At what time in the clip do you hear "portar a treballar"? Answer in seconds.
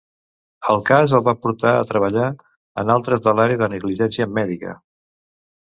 1.43-2.25